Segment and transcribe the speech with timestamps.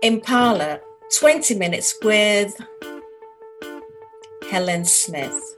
[0.00, 0.80] Impala
[1.18, 2.56] 20 Minutes with
[4.48, 5.56] Helen Smith.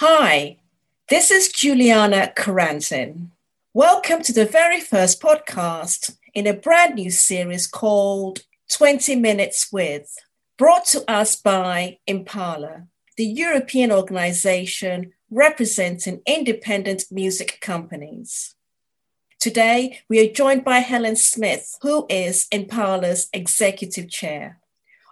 [0.00, 0.56] Hi,
[1.08, 3.28] this is Juliana Koranteng.
[3.74, 8.40] Welcome to the very first podcast in a brand new series called
[8.72, 10.16] 20 Minutes with,
[10.58, 12.88] brought to us by Impala,
[13.20, 18.54] the European organization representing independent music companies.
[19.38, 24.58] Today, we are joined by Helen Smith, who is Impala's executive chair.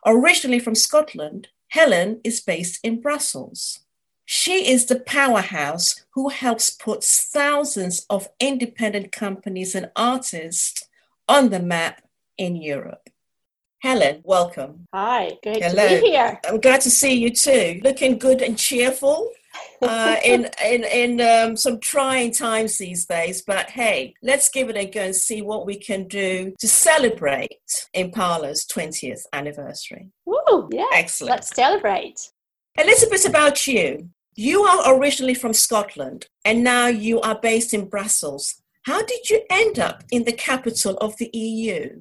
[0.06, 3.80] Originally from Scotland, Helen is based in Brussels.
[4.24, 10.88] She is the powerhouse who helps put thousands of independent companies and artists
[11.28, 12.00] on the map
[12.38, 13.10] in Europe.
[13.80, 14.86] Helen, welcome.
[14.92, 15.88] Hi, great Hello.
[15.88, 16.40] to be here.
[16.48, 17.80] I'm glad to see you too.
[17.84, 19.30] Looking good and cheerful
[19.82, 23.42] uh, in in in um, some trying times these days.
[23.42, 27.60] But hey, let's give it a go and see what we can do to celebrate
[27.94, 30.08] Impala's 20th anniversary.
[30.26, 30.68] Woo!
[30.72, 31.30] Yeah, excellent.
[31.30, 32.18] Let's celebrate.
[32.78, 34.10] A little bit about you.
[34.34, 38.56] You are originally from Scotland, and now you are based in Brussels.
[38.82, 42.00] How did you end up in the capital of the EU?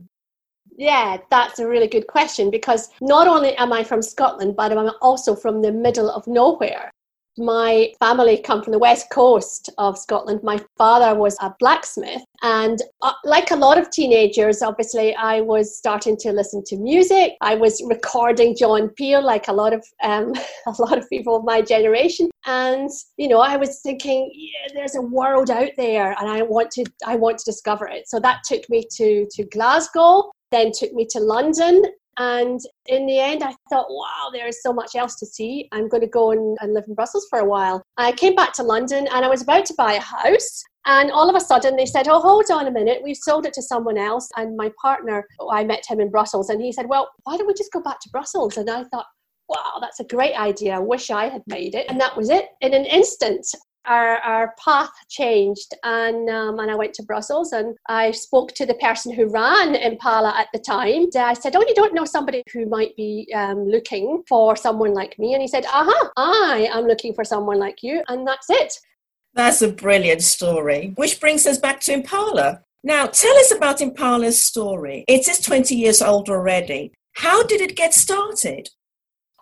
[0.78, 4.92] Yeah, that's a really good question because not only am I from Scotland, but I'm
[5.02, 6.92] also from the middle of nowhere.
[7.40, 10.42] My family come from the west coast of Scotland.
[10.42, 15.78] My father was a blacksmith, and uh, like a lot of teenagers, obviously, I was
[15.78, 17.34] starting to listen to music.
[17.42, 20.34] I was recording John Peel, like a lot of um,
[20.66, 24.96] a lot of people of my generation, and you know, I was thinking, yeah, there's
[24.96, 28.10] a world out there, and I want to I want to discover it.
[28.10, 31.84] So that took me to to Glasgow, then took me to London
[32.18, 35.70] and in the end, I thought, wow, there is so much else to see.
[35.72, 37.84] I'm going to go and, live in Brussels for a while.
[37.98, 40.64] I came back to London and I was about to buy a house.
[40.88, 43.02] And all of a sudden, they said, Oh, hold on a minute.
[43.04, 44.30] We've sold it to someone else.
[44.36, 47.54] And my partner, I met him in Brussels, and he said, Well, why don't we
[47.54, 48.58] just go back to Brussels?
[48.58, 49.06] And I thought,
[49.50, 50.76] Wow, that's a great idea.
[50.76, 51.86] I wish I had made it.
[51.90, 52.48] And that was it.
[52.62, 53.46] In an instant,
[53.88, 58.66] our, our path changed and um, and I went to Brussels and I spoke to
[58.66, 61.08] the person who ran Impala at the time.
[61.18, 65.18] I said, "Oh, you don't know somebody who might be um, looking for someone like
[65.18, 68.74] me?" And he said, "Aha, I am looking for someone like you," and that's it.
[69.34, 70.94] That's a brilliant story.
[70.96, 72.64] Which brings us back to Impala.
[72.84, 75.04] Now, tell us about Impala's story.
[75.08, 76.94] It is 20 years old already.
[77.14, 78.70] How did it get started?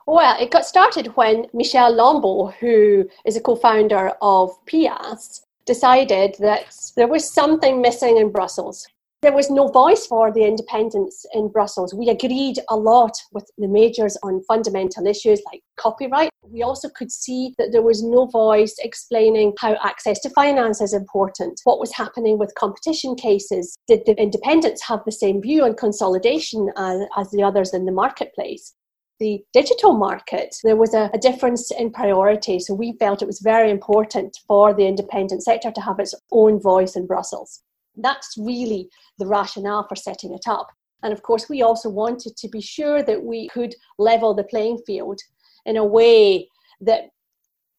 [0.07, 6.35] Well, it got started when Michel Lambot, who is a co founder of Pias, decided
[6.39, 8.88] that there was something missing in Brussels.
[9.23, 11.95] There was no voice for the independents in Brussels.
[11.95, 16.29] We agreed a lot with the majors on fundamental issues like copyright.
[16.44, 20.94] We also could see that there was no voice explaining how access to finance is
[20.94, 23.75] important, what was happening with competition cases.
[23.88, 27.91] Did the independents have the same view on consolidation as, as the others in the
[27.91, 28.75] marketplace?
[29.19, 32.59] The digital market, there was a, a, difference in priority.
[32.59, 36.59] So we felt it was very important for the independent sector to have its own
[36.59, 37.61] voice in Brussels.
[37.95, 40.67] That's really the rationale for setting it up.
[41.03, 44.79] And of course, we also wanted to be sure that we could level the playing
[44.85, 45.19] field
[45.65, 46.49] in a way
[46.81, 47.09] that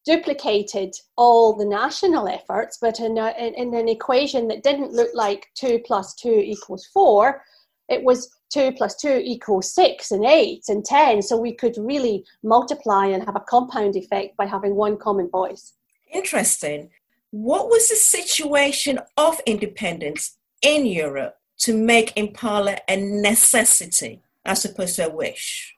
[0.07, 5.11] duplicated all the national efforts, but in, a, in, in an equation that didn't look
[5.13, 7.43] like 2 plus 2 equals 4,
[7.89, 11.23] it was 2 plus 2 equals 6 and 8 and 10.
[11.23, 15.75] So we could really multiply and have a compound effect by having one common voice.
[16.13, 16.91] Interesting.
[17.31, 24.97] What was the situation of independence in Europe to make Impala a necessity as opposed
[24.97, 25.77] to a wish?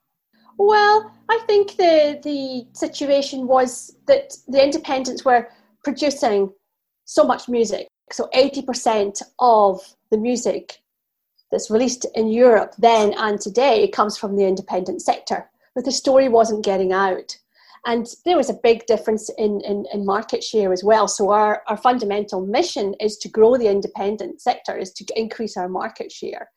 [0.58, 5.48] Well, I think the, the situation was that the independents were
[5.84, 6.52] producing
[7.04, 7.86] so much music.
[8.10, 9.80] So 80% of
[10.10, 10.78] the music
[11.50, 15.48] that's released in Europe then and today comes from the independent sector.
[15.74, 17.36] But the story wasn't getting out.
[17.86, 21.06] And there was a big difference in, in, in, market share as well.
[21.06, 25.68] So our, our fundamental mission is to grow the independent sector, is to increase our
[25.68, 26.50] market share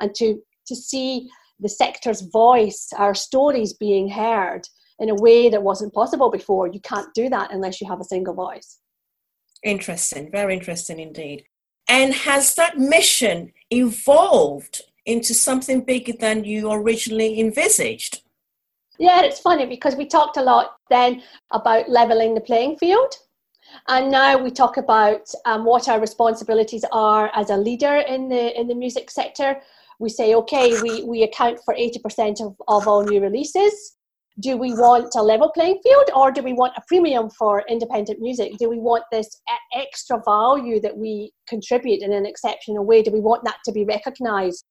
[0.00, 4.68] and to, to see the sector's voice, our stories being heard
[4.98, 6.68] in a way that wasn't possible before.
[6.68, 8.78] You can't do that unless you have a single voice.
[9.64, 11.44] Interesting, very interesting indeed.
[11.88, 18.22] And has that mission evolved into something bigger than you originally envisaged?
[18.98, 21.22] Yeah, it's funny because we talked a lot then
[21.52, 23.14] about leveling the playing field.
[23.86, 28.58] And now we talk about um, what our responsibilities are as a leader in the
[28.58, 29.60] in the music sector.
[30.00, 33.97] We say, okay, we, we account for 80% of, of all new releases.
[34.40, 38.20] Do we want a level playing field or do we want a premium for independent
[38.20, 38.52] music?
[38.58, 39.40] Do we want this
[39.74, 43.02] extra value that we contribute in an exceptional way?
[43.02, 44.64] Do we want that to be recognized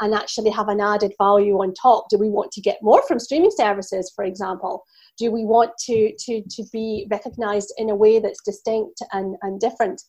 [0.00, 2.06] and actually have an added value on top?
[2.10, 4.82] Do we want to get more from streaming services, for example?
[5.16, 9.58] Do we want to, to, to be recognized in a way that's distinct and, and
[9.58, 10.02] different?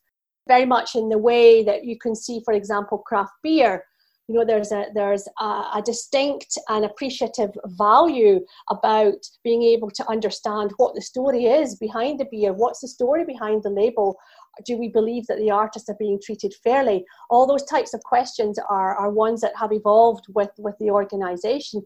[0.48, 3.84] Very much in the way that you can see, for example, craft beer
[4.28, 8.40] you know there's a there's a, a, distinct and appreciative value
[8.70, 12.52] about being able to understand what the story is behind the beer.
[12.52, 14.18] What's the story behind the label?
[14.66, 17.06] Do we believe that the artists are being treated fairly?
[17.30, 21.84] All those types of questions are, are ones that have evolved with with the organization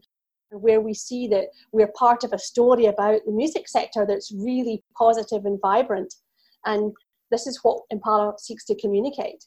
[0.50, 4.82] where we see that we're part of a story about the music sector that's really
[4.96, 6.12] positive and vibrant.
[6.64, 6.92] And
[7.30, 9.44] this is what impala seeks to communicate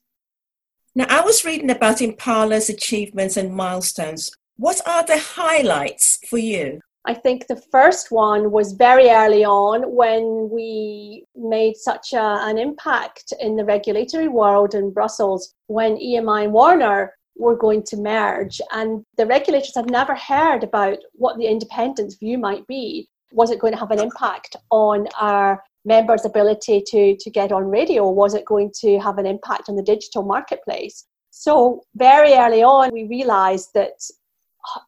[0.95, 4.31] now, I was reading about Impala's achievements and milestones.
[4.57, 6.81] What are the highlights for you?
[7.05, 12.57] I think the first one was very early on when we made such a, an
[12.57, 18.61] impact in the regulatory world in Brussels when EMI and Warner were going to merge.
[18.71, 23.09] And the regulators had never heard about what the independence view might be.
[23.31, 27.69] Was it going to have an impact on our members' ability to, to get on
[27.69, 28.09] radio?
[28.09, 31.05] Was it going to have an impact on the digital marketplace?
[31.31, 33.99] So, very early on, we realized that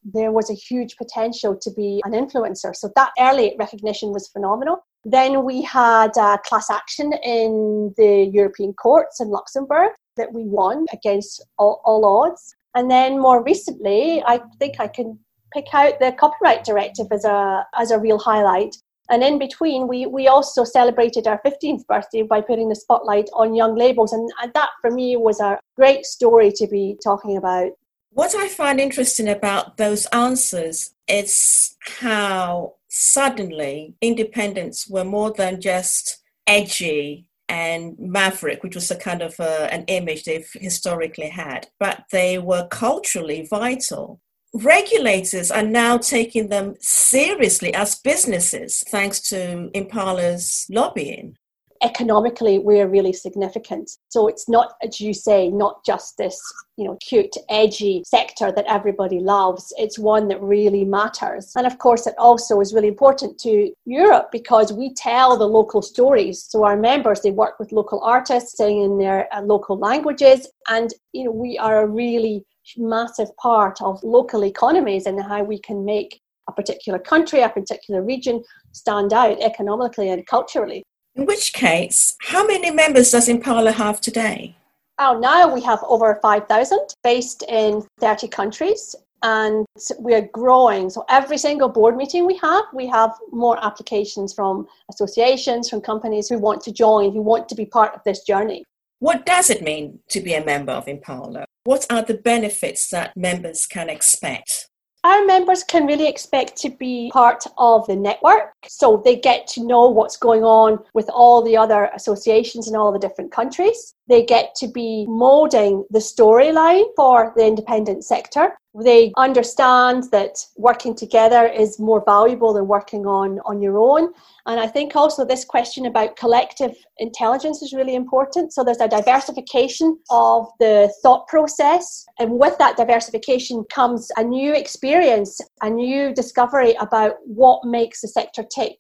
[0.03, 2.75] there was a huge potential to be an influencer.
[2.75, 4.85] So, that early recognition was phenomenal.
[5.03, 6.11] Then we had
[6.45, 12.55] class action in the European courts in Luxembourg that we won against all, all odds.
[12.73, 15.19] And then more recently, I think I can
[15.53, 18.75] pick out the copyright directive as a as a real highlight
[19.09, 23.55] and in between, we, we also celebrated our 15th birthday by putting the spotlight on
[23.55, 24.13] young labels.
[24.13, 27.71] And, and that for me was a great story to be talking about.
[28.11, 36.23] What I find interesting about those answers is how suddenly independents were more than just
[36.47, 42.05] edgy and maverick, which was a kind of uh, an image they've historically had, but
[42.11, 44.19] they were culturally vital
[44.55, 51.35] regulators are now taking them seriously as businesses thanks to Impala's lobbying.
[51.83, 53.91] Economically, we're really significant.
[54.07, 56.41] So it's not, as you say, not just this,
[56.77, 59.73] you know, cute, edgy sector that everybody loves.
[59.77, 61.51] It's one that really matters.
[61.57, 65.81] And of course, it also is really important to Europe because we tell the local
[65.81, 66.45] stories.
[66.47, 70.93] So our members, they work with local artists, sing in their uh, local languages, and
[71.11, 72.45] you know, we are a really
[72.77, 78.01] massive part of local economies and how we can make a particular country, a particular
[78.01, 80.83] region stand out economically and culturally.
[81.15, 84.55] In which case, how many members does Impala have today?
[84.99, 89.65] Oh, now we have over 5,000 based in 30 countries and
[89.99, 90.89] we are growing.
[90.89, 96.29] So every single board meeting we have, we have more applications from associations, from companies
[96.29, 98.63] who want to join, who want to be part of this journey.
[98.99, 101.45] What does it mean to be a member of Impala?
[101.65, 104.69] What are the benefits that members can expect?
[105.03, 108.53] Our members can really expect to be part of the network.
[108.67, 112.91] So they get to know what's going on with all the other associations in all
[112.91, 113.94] the different countries.
[114.07, 118.55] They get to be molding the storyline for the independent sector.
[118.83, 124.11] They understand that working together is more valuable than working on, on your own.
[124.45, 128.53] And I think also this question about collective intelligence is really important.
[128.53, 132.05] So there's a diversification of the thought process.
[132.19, 138.09] And with that diversification comes a new experience, a new discovery about what makes the
[138.09, 138.77] sector tick.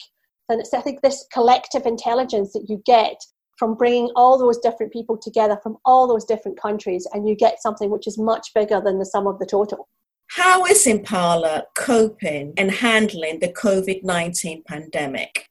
[0.49, 3.15] And it's, I think, this collective intelligence that you get
[3.57, 7.61] from bringing all those different people together from all those different countries, and you get
[7.61, 9.87] something which is much bigger than the sum of the total.
[10.27, 15.47] How is Impala coping and handling the COVID 19 pandemic?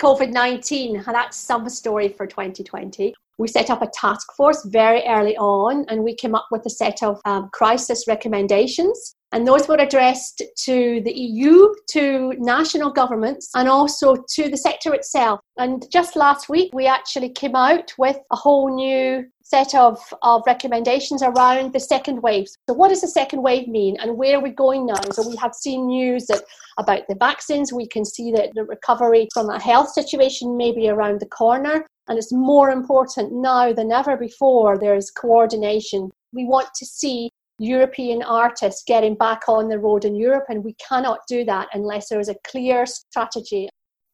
[0.00, 3.14] COVID 19, that's some story for 2020.
[3.38, 6.70] We set up a task force very early on and we came up with a
[6.70, 13.50] set of um, crisis recommendations and those were addressed to the EU, to national governments,
[13.54, 15.40] and also to the sector itself.
[15.58, 20.42] And just last week, we actually came out with a whole new set of, of
[20.46, 22.46] recommendations around the second wave.
[22.68, 25.00] So, what does the second wave mean, and where are we going now?
[25.12, 26.42] So, we have seen news that
[26.78, 27.72] about the vaccines.
[27.72, 31.86] We can see that the recovery from a health situation may be around the corner.
[32.08, 34.78] And it's more important now than ever before.
[34.78, 36.10] There's coordination.
[36.32, 40.74] We want to see European artists getting back on the road in Europe, and we
[40.74, 43.68] cannot do that unless there is a clear strategy.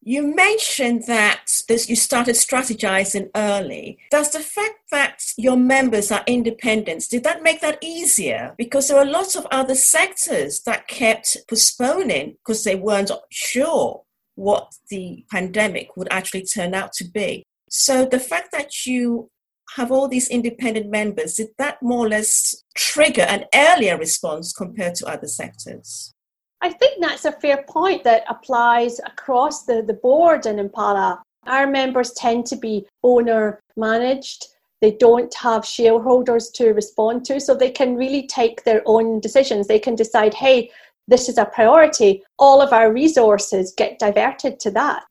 [0.04, 3.98] You mentioned that this, you started strategizing early.
[4.10, 8.54] Does the fact that your members are independents, did that make that easier?
[8.58, 14.02] Because there are lots of other sectors that kept postponing because they weren't sure
[14.34, 17.44] what the pandemic would actually turn out to be.
[17.70, 19.30] So the fact that you
[19.76, 24.94] have all these independent members, did that more or less trigger an earlier response compared
[24.96, 26.12] to other sectors?
[26.60, 31.22] I think that's a fair point that applies across the, the board in Impala.
[31.46, 34.46] Our members tend to be owner managed.
[34.80, 39.66] They don't have shareholders to respond to, so they can really take their own decisions.
[39.66, 40.70] They can decide, hey,
[41.08, 42.22] this is a priority.
[42.38, 45.04] All of our resources get diverted to that.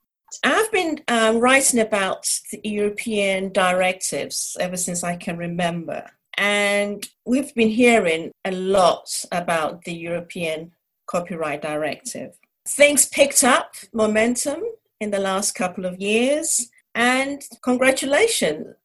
[0.44, 6.06] I've been um, writing about the European directives ever since I can remember.
[6.38, 10.72] And we've been hearing a lot about the European
[11.08, 12.32] Copyright Directive.
[12.68, 14.62] Things picked up momentum
[15.00, 18.76] in the last couple of years, and congratulations,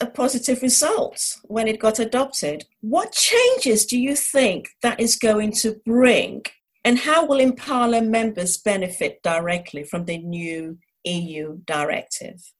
[0.00, 2.64] a positive result when it got adopted.
[2.80, 6.44] What changes do you think that is going to bring,
[6.84, 12.52] and how will Impala members benefit directly from the new EU directive?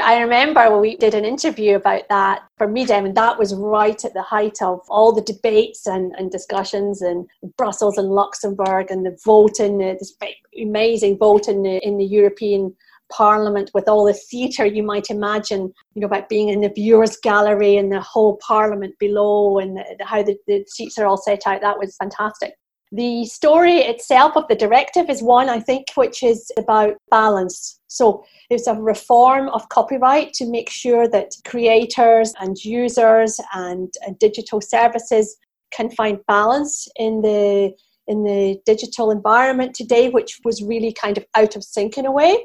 [0.00, 4.04] I remember when we did an interview about that for Midem, and that was right
[4.04, 7.26] at the height of all the debates and, and discussions in
[7.56, 10.14] Brussels and Luxembourg and the vote in the, uh, this
[10.60, 12.76] amazing vote in the, uh, in the European
[13.10, 17.16] Parliament with all the theatre you might imagine, you know, about being in the viewers'
[17.16, 21.44] gallery and the whole Parliament below and the, how the, the seats are all set
[21.44, 21.60] out.
[21.60, 22.54] That was fantastic.
[22.92, 27.80] The story itself of the directive is one, I think, which is about balance.
[27.88, 34.18] So it's a reform of copyright to make sure that creators and users and, and
[34.18, 35.36] digital services
[35.70, 37.74] can find balance in the
[38.06, 42.10] in the digital environment today, which was really kind of out of sync in a
[42.10, 42.42] way.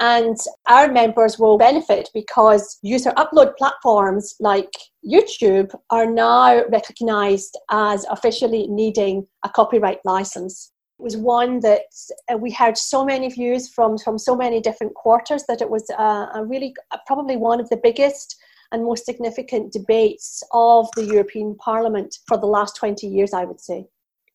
[0.00, 0.36] And
[0.68, 4.70] our members will benefit because user upload platforms like
[5.08, 10.72] YouTube are now recognized as officially needing a copyright license.
[10.98, 11.82] It was one that
[12.32, 15.88] uh, we heard so many views from, from so many different quarters that it was
[15.90, 18.36] a, uh, a really uh, probably one of the biggest
[18.72, 23.60] and most significant debates of the European Parliament for the last 20 years, I would
[23.60, 23.86] say.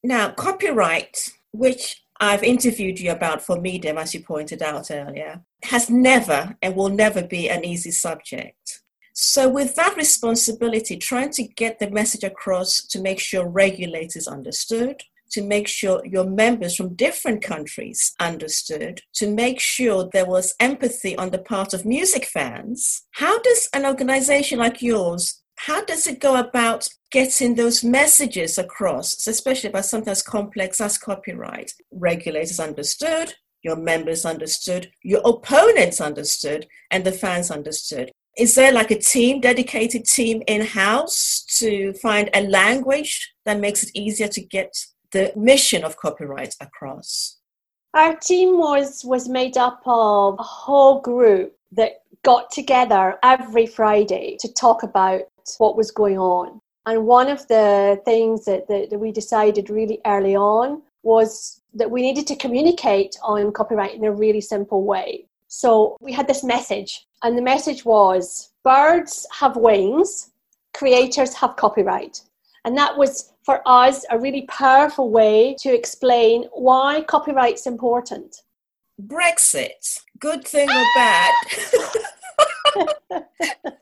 [0.03, 5.89] Now, copyright, which I've interviewed you about for Midem, as you pointed out earlier, has
[5.89, 8.81] never and will never be an easy subject.
[9.13, 15.01] So, with that responsibility, trying to get the message across to make sure regulators understood,
[15.31, 21.17] to make sure your members from different countries understood, to make sure there was empathy
[21.17, 23.03] on the part of music fans.
[23.11, 29.27] How does an organization like yours how does it go about getting those messages across,
[29.27, 31.73] especially about something as complex as copyright?
[31.91, 38.11] Regulators understood, your members understood, your opponents understood, and the fans understood.
[38.37, 43.83] Is there like a team, dedicated team in house to find a language that makes
[43.83, 44.73] it easier to get
[45.11, 47.37] the mission of copyright across?
[47.93, 54.37] Our team was was made up of a whole group that got together every Friday
[54.39, 55.21] to talk about
[55.57, 56.61] what was going on.
[56.85, 61.89] And one of the things that, that, that we decided really early on was that
[61.89, 65.25] we needed to communicate on copyright in a really simple way.
[65.47, 70.31] So we had this message, and the message was birds have wings,
[70.73, 72.21] creators have copyright.
[72.65, 78.43] And that was for us a really powerful way to explain why copyright's important.
[79.01, 81.33] Brexit, good thing or bad?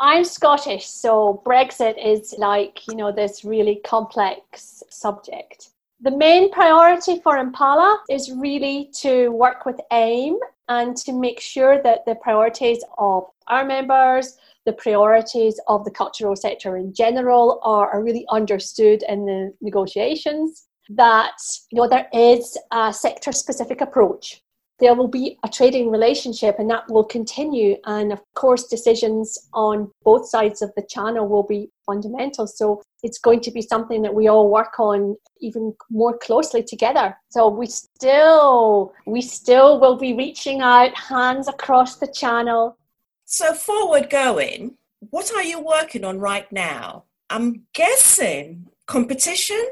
[0.00, 5.70] I'm Scottish, so Brexit is like, you know, this really complex subject.
[6.00, 10.38] The main priority for Impala is really to work with AIM
[10.68, 16.36] and to make sure that the priorities of our members, the priorities of the cultural
[16.36, 20.68] sector in general are, are really understood in the negotiations.
[20.90, 21.36] That
[21.72, 24.42] you know there is a sector specific approach
[24.80, 27.76] there will be a trading relationship and that will continue.
[27.84, 32.46] And of course, decisions on both sides of the channel will be fundamental.
[32.46, 37.16] So it's going to be something that we all work on even more closely together.
[37.30, 42.76] So we still, we still will be reaching out hands across the channel.
[43.24, 44.76] So forward going,
[45.10, 47.04] what are you working on right now?
[47.30, 49.62] I'm guessing competition,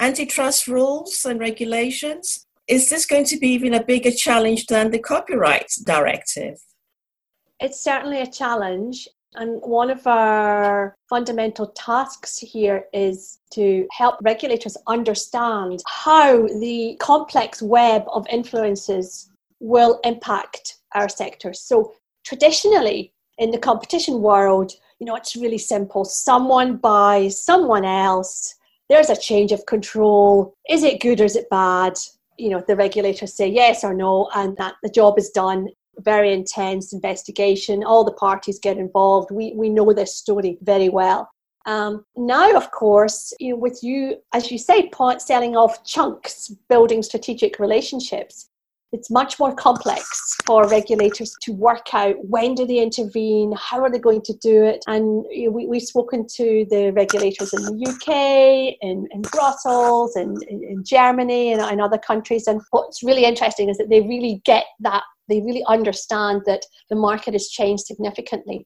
[0.00, 4.98] antitrust rules and regulations is this going to be even a bigger challenge than the
[4.98, 6.58] copyright directive?
[7.60, 9.08] It's certainly a challenge.
[9.36, 17.60] And one of our fundamental tasks here is to help regulators understand how the complex
[17.60, 19.30] web of influences
[19.60, 21.52] will impact our sector.
[21.52, 21.94] So
[22.24, 26.04] traditionally in the competition world, you know, it's really simple.
[26.04, 28.54] Someone buys someone else.
[28.88, 30.54] There's a change of control.
[30.70, 31.94] Is it good or is it bad?
[32.36, 35.68] You know, the regulators say yes or no, and that the job is done.
[35.98, 37.84] Very intense investigation.
[37.84, 39.30] All the parties get involved.
[39.30, 41.30] We we know this story very well.
[41.66, 46.48] Um, now, of course, you know, with you, as you say, point selling off chunks,
[46.68, 48.50] building strategic relationships,
[48.94, 53.90] it's much more complex for regulators to work out when do they intervene, how are
[53.90, 54.84] they going to do it.
[54.86, 60.62] And we, we've spoken to the regulators in the UK, in, in Brussels, in, in,
[60.62, 62.46] in Germany, and in other countries.
[62.46, 66.96] And what's really interesting is that they really get that, they really understand that the
[66.96, 68.64] market has changed significantly.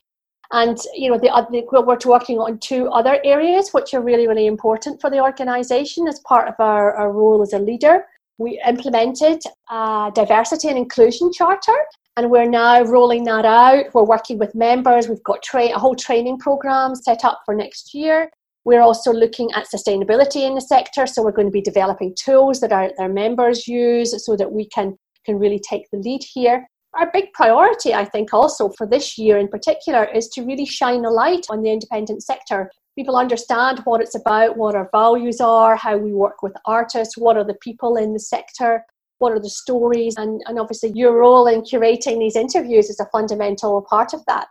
[0.52, 4.46] And you know, the, the, we're working on two other areas which are really, really
[4.46, 8.04] important for the organisation as part of our, our role as a leader
[8.38, 9.40] we implemented
[9.70, 11.74] a diversity and inclusion charter
[12.16, 13.86] and we're now rolling that out.
[13.94, 15.08] We're working with members.
[15.08, 18.30] We've got tra- a whole training program set up for next year.
[18.64, 22.60] We're also looking at sustainability in the sector, so we're going to be developing tools
[22.60, 26.66] that our, our members use so that we can, can really take the lead here.
[26.98, 31.04] Our big priority, I think, also for this year in particular, is to really shine
[31.04, 35.76] a light on the independent sector people understand what it's about, what our values are,
[35.76, 38.84] how we work with artists, what are the people in the sector,
[39.18, 43.06] what are the stories, and, and obviously your role in curating these interviews is a
[43.12, 44.48] fundamental part of that.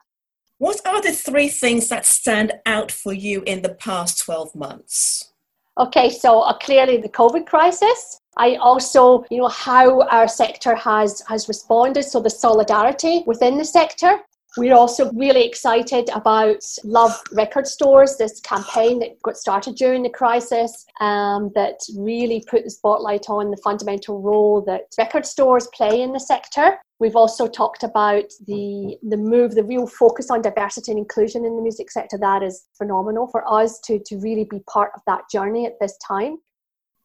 [0.59, 5.33] What are the three things that stand out for you in the past 12 months?
[5.77, 8.17] Okay, so uh, clearly the COVID crisis.
[8.37, 12.03] I also, you know, how our sector has has responded.
[12.03, 14.19] So the solidarity within the sector.
[14.57, 20.09] We're also really excited about Love Record Stores, this campaign that got started during the
[20.09, 26.01] crisis um, that really put the spotlight on the fundamental role that record stores play
[26.01, 26.77] in the sector.
[26.99, 31.55] We've also talked about the the move, the real focus on diversity and inclusion in
[31.55, 32.17] the music sector.
[32.17, 35.95] That is phenomenal for us to, to really be part of that journey at this
[35.97, 36.37] time.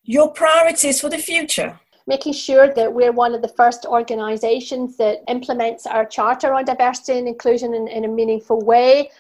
[0.05, 1.79] Your priorities for the future?
[2.07, 7.19] Making sure that we're one of the first organisations that implements our charter on diversity
[7.19, 9.11] and inclusion in, in a meaningful way.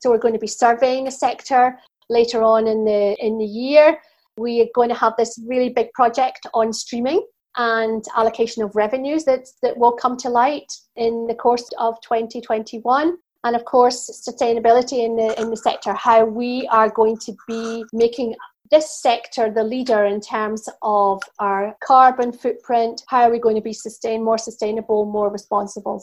[0.00, 1.78] So we're going to be surveying the sector
[2.08, 3.98] later on in the in the year.
[4.36, 7.24] We are going to have this really big project on streaming
[7.56, 13.18] and allocation of revenues that, that will come to light in the course of 2021
[13.44, 17.84] and of course sustainability in the in the sector how we are going to be
[17.92, 18.34] making
[18.72, 23.02] this sector the leader in terms of our carbon footprint?
[23.06, 26.02] How are we going to be sustain, more sustainable, more responsible?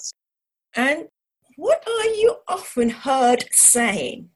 [0.76, 1.08] And
[1.58, 4.30] what are you often heard saying?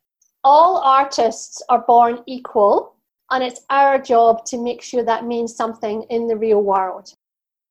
[0.43, 2.95] All artists are born equal,
[3.31, 7.13] and it's our job to make sure that means something in the real world.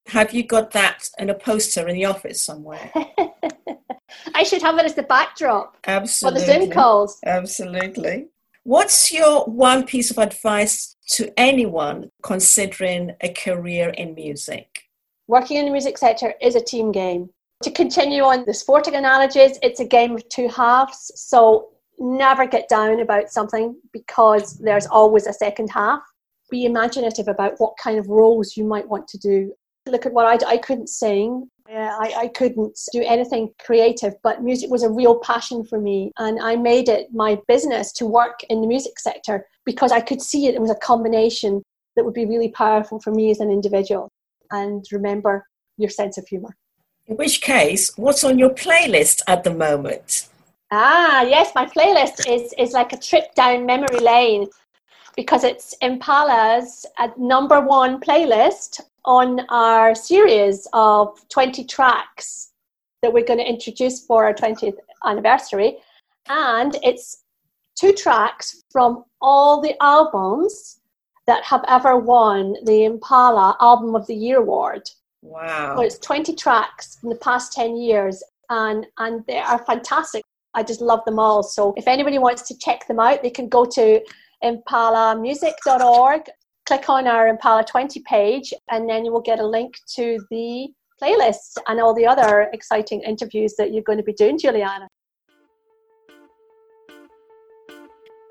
[0.06, 2.90] Have you got that in a poster in the office somewhere?
[4.34, 6.40] I should have it as the backdrop Absolutely.
[6.40, 7.18] for the Zoom calls.
[7.24, 8.28] Absolutely.
[8.64, 14.84] What's your one piece of advice to anyone considering a career in music?
[15.26, 17.30] Working in the music sector is a team game.
[17.64, 21.10] To continue on the sporting analogies, it's a game of two halves.
[21.16, 26.00] So never get down about something because there's always a second half.
[26.48, 29.52] Be imaginative about what kind of roles you might want to do.
[29.86, 34.70] Look at what I, I couldn't sing, I, I couldn't do anything creative, but music
[34.70, 36.12] was a real passion for me.
[36.18, 40.20] And I made it my business to work in the music sector because I could
[40.20, 41.62] see it, it was a combination
[41.96, 44.08] that would be really powerful for me as an individual.
[44.50, 45.46] And remember
[45.76, 46.56] your sense of humor.
[47.06, 50.28] In which case, what's on your playlist at the moment?
[50.70, 54.46] Ah, yes, my playlist is, is like a trip down memory lane
[55.16, 62.52] because it's Impala's uh, number one playlist on our series of 20 tracks
[63.02, 65.76] that we're going to introduce for our 20th anniversary.
[66.28, 67.24] And it's
[67.74, 70.80] two tracks from all the albums
[71.26, 74.88] that have ever won the Impala Album of the Year award.
[75.22, 75.76] Wow.
[75.76, 80.22] So it's 20 tracks in the past 10 years, and, and they are fantastic.
[80.54, 81.42] I just love them all.
[81.42, 84.00] So if anybody wants to check them out, they can go to
[84.44, 86.22] impalamusic.org
[86.66, 90.68] click on our Impala 20 page, and then you will get a link to the
[91.02, 94.88] playlist and all the other exciting interviews that you're going to be doing, Juliana.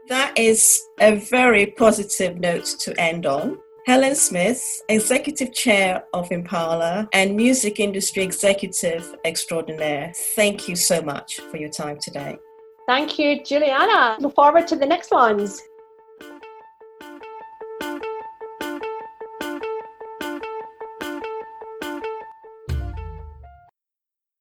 [0.08, 3.58] That is a very positive note to end on.
[3.88, 11.40] Helen Smith, Executive Chair of Impala and Music Industry Executive Extraordinaire, thank you so much
[11.50, 12.38] for your time today.
[12.88, 14.18] Thank you, Juliana.
[14.20, 15.62] Look forward to the next ones.